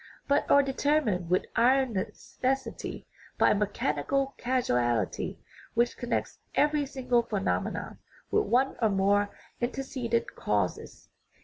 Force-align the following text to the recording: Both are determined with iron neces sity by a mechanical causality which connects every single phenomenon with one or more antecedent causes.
Both 0.27 0.49
are 0.49 0.63
determined 0.63 1.29
with 1.29 1.45
iron 1.55 1.93
neces 1.93 2.39
sity 2.41 3.05
by 3.37 3.51
a 3.51 3.53
mechanical 3.53 4.33
causality 4.39 5.37
which 5.75 5.95
connects 5.95 6.39
every 6.55 6.87
single 6.87 7.21
phenomenon 7.21 7.99
with 8.31 8.45
one 8.45 8.77
or 8.81 8.89
more 8.89 9.29
antecedent 9.61 10.35
causes. 10.35 11.09